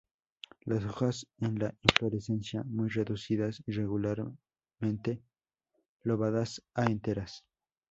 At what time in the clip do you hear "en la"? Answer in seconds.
1.41-1.75